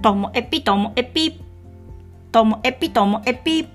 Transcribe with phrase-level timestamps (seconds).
[0.00, 1.40] ともえぴともえぴ。
[2.30, 3.66] ともえぴともえぴ。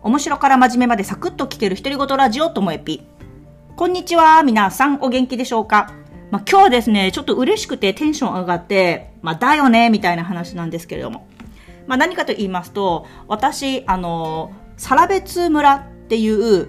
[0.00, 3.02] 面白から真面目までサクッと聞ける独り言ラジオともえぴ。
[3.74, 4.44] こんにちは。
[4.44, 5.92] 皆さんお元気でしょうか？
[6.30, 11.26] まあ、今日はですね、ちょっと嬉しくてテンション上がって、まあ、だよね、みたいな話なんですけれども。
[11.88, 16.68] まあ、何かと言いますと、私、あの、サ別村っていう、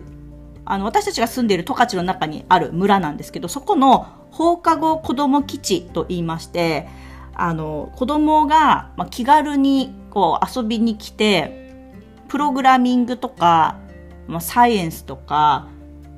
[0.65, 6.87] あの、私たちが住んでいる十勝の中にある村なんですけど、そこの放課後子供基地と言いまして、
[7.41, 11.73] あの、子供が、気軽にこう遊びに来て、
[12.27, 13.79] プログラミングとか、
[14.27, 15.67] ま、サイエンスとか、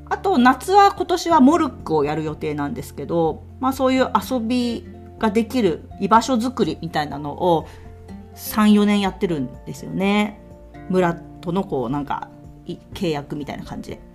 [0.10, 4.86] あと夏は今年はモルックをやる予定なんですけど、まあそういう遊び
[5.18, 7.68] ができる居場所づくりみたいなのを
[8.36, 10.42] 3、4年やってるんですよね。
[10.90, 12.28] 村とのこうなんか
[12.94, 14.13] 契約みたいな感じで。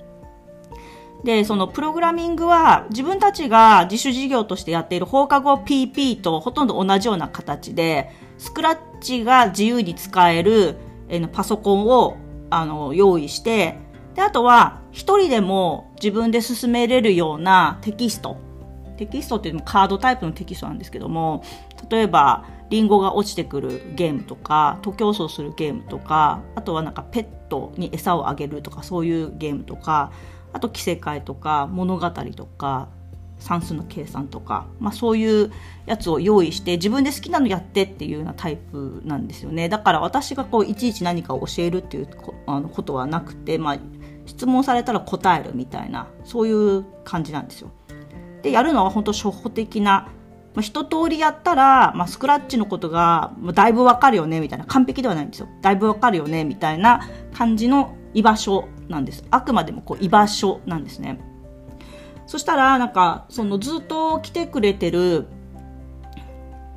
[1.24, 10.76] で、そのプログラミングは自分たちが自主事業としてやっている放課後 PP とほとんど同じような形で、スクラッチが自由に使える
[11.32, 12.16] パソコンを
[12.50, 13.78] あの用意して、
[14.14, 18.36] で、あとは一人でも自分で進めれるようなテキスト。
[18.96, 21.42] テキストっていうのもカードタイプのテキストなんですけども、
[21.90, 30.10] 例えば、リンゴが落ちてくるゲームとか、徒競走するゲームとか、あとはなんかペットに餌をあげるとか、そういうゲームとか、
[30.52, 32.88] あと着せ替えとか物語とか
[33.38, 35.52] 算数の計算とか、まあ、そういう
[35.86, 42.08] やつを用意して自分で好きなのやってっていうようなタイプなんですよねだから私がこういちいち何かを教えるっていう
[42.46, 43.78] あのことはなくて、まあ、
[44.26, 47.70] 質問されたら答えるみたいなそういう感じなんですよ。
[48.42, 50.08] でやるのは本当初歩的な
[50.54, 59.24] まあ、一通りやったら、まあ、スクラッチのことがだいぶわかるよねみたいな完璧ではないんですよだいぶわかるよねみたいな感じの居場所なんです。
[59.30, 61.20] あくまでもこう居場所なんですね。
[62.26, 65.26] そしたら、なんか、そのずっと来てくれてる、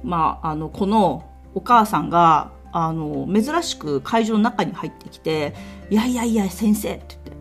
[0.01, 5.53] まあ、あの、このお母さんが、あの、珍しく会場の中に入ってきて、
[5.89, 7.31] いやいやいや、先生って言って、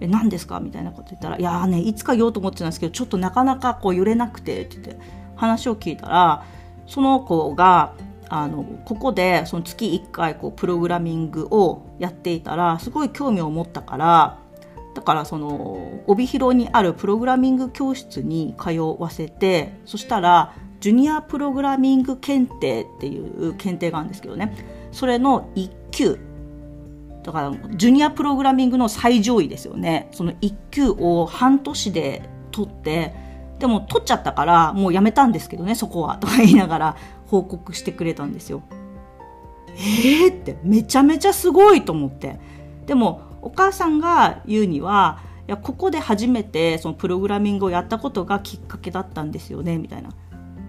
[0.00, 5.00] え、何ですかみたいなこと言ったら、いやね、いつか言おうと思ってたんですけど、ちょっとなかなかこう揺れなくて、って言って、
[5.36, 6.44] 話を聞いたら、
[6.86, 7.94] その子が、
[8.30, 14.38] あのここでその月1回こうプログラミングをやっていたらすごい興味を持ったから
[14.94, 24.56] だからその帯広にあるプログラミング教室に通わせてそしたらジュニアプログラミング検定っていう検定があるんですけどね。
[24.92, 26.18] それの1級。
[27.22, 30.08] だからジュニアプログラミングの最上位ですよね。
[30.12, 33.14] その1級を半年で取って
[33.60, 38.62] でも取っちゃったからもうやめたんですけどねそこは とか言いながら報告してくれたんですよ。
[39.76, 42.40] えーってめちゃめちゃすごいと思って。
[42.86, 50.08] でもお母さんが言うにはいやここで初めてそのプログラミングをやったことがきっかけだったんですよねみたいな。
[50.08, 50.12] い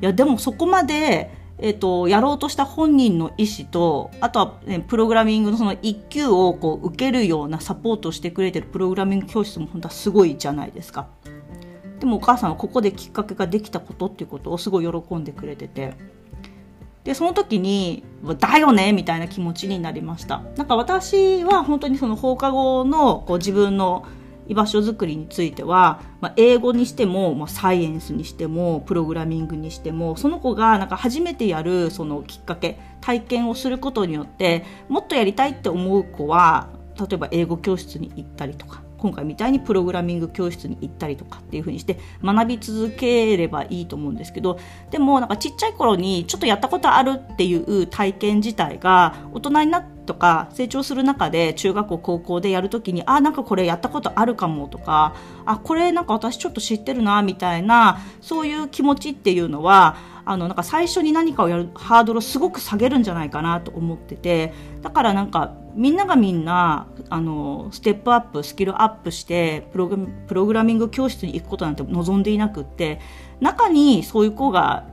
[0.01, 11.07] やでもそこまで、えーと、やろうとした本人の意思とあとは、ね、プログラミングのその1級をこう受けるようなサポートをしてくれてるプログラミング教室も本当はすごいじゃないですか。
[12.01, 15.93] でもお母さんはここできっかけができたことっていうことをすごい喜んでくれてて。
[17.03, 18.03] でその時に
[18.39, 20.43] だよねみたいな気持ちになりました。
[20.55, 24.05] なんか私は本当にその放課後のこう自分の
[24.47, 36.69] 居場所づくりについては、まあ、英語にしても、まあ、サイエンスにしてもプログラミングにしてもその子がなんか初めてやるそのきっかけ体験をすることによってもっとやりたいって思う子は
[36.99, 38.83] 例えば英語教室に行ったりとか。
[39.01, 44.59] 今回みたいにプログラミング教室に行ったりとかっていう風にして学び続ければいいと思うんですけど
[44.91, 59.95] でもなんかちっちゃい頃にちょっとやったことあるっていう体験自体が大人になってとか成長する中で中学校高校でやるときにあなんかこれやったことあるかもとかあこれなんか私ちょっと知ってるなみたいなそういう気持ちっていうのは
[60.25, 69.89] あのなんか最初に何かをやるハードルをすごく下げるんじゃないかなと思っててだからなんかみんながみんなあのステップアップスキルアップしてプロ
[70.27, 72.99] プログラミング教室に行くことなんて望んでいなくって
[73.39, 74.85] 中にそういう子が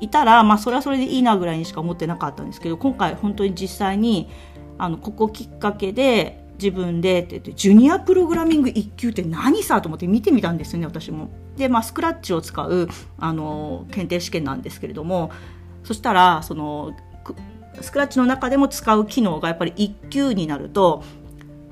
[0.00, 4.30] いたら、まあ、それはそれでいいなぐらいにしか思ってなかったんですけど今回本当に実際に
[4.78, 11.30] あのここきっかけで自分でって言ってジュニアプログラミング1級って何さと思って見てみたんですよね私も。
[11.56, 15.30] で、まあ、スクラッチを使うあの検定試験なんですけれども
[15.84, 16.92] そしたらその
[17.80, 21.02] スクラッチの中でも使う機能がやっぱり1級になると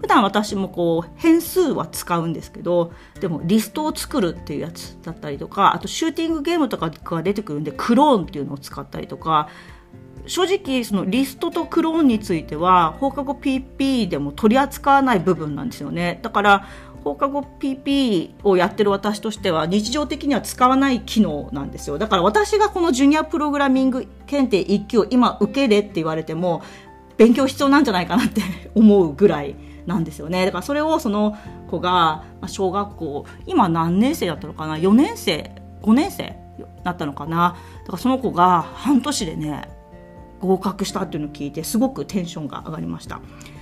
[0.00, 9.49] 普段私もこう変数は使うんですけどでもリストを作るっていうやつだったりとかあとシューティングゲームとかが出てくるんでクローンっていうのを使ったりとか
[10.26, 16.18] 正直そのリストとクローンについては放課後 PP でも取り扱わない部分なんですよね。
[16.22, 16.66] だから
[17.04, 21.96] 放課後 PP をやってる私としては日常的には使わない機能なんですよ。
[21.96, 26.62] だから私がこのジュニアプログラミング検定1級を今受けれって言われても
[27.16, 28.42] 勉強必要なんじゃないかなって
[28.74, 29.56] 思うぐらい
[29.86, 30.44] なんですよね。
[30.44, 31.36] だからそれをその
[31.70, 36.36] 子が小学校今何年生だったのかな？4年生？5年生？
[36.84, 37.56] だったのかな？
[37.82, 39.68] だからその子が半年でね
[40.40, 43.17] 合格したっていうのを聞いてすごくテンションが上がりました、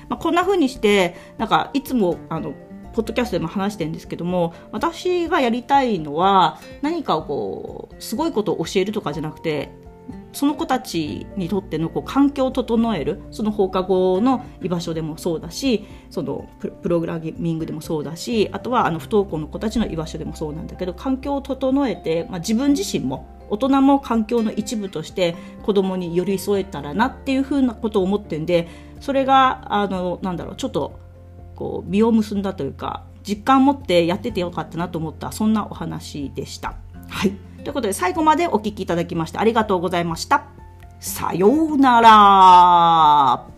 [0.09, 2.55] まあ、こんな風にしてなんかいつもあの
[2.93, 9.71] ポッドキャストでも話してるんですけども私がやりたいのは何かをこうすごいことを教えるとかじゃなくて
[10.37, 28.69] その子たちにとってのこう環境を整えるその放課後の居場所でもそうだしそのプログラミングでもそうだしあとはあの不登校の子たちの居場所でもそうなんだけど環境を整えて、まあ、自分自身も大人も環境の一部として子供に寄り添えたらなっていうふうなことを思ってるんで
[29.01, 30.99] それがあのなんだろうちょっと
[31.55, 36.75] こう実を結んだというか実感を持ってやっててよかったなと思ったそんなお話でした。
[37.17, 37.33] はい
[37.65, 40.45] ということで最後までお聴きいただきましてありがとうございました。
[41.01, 43.56] さようなら。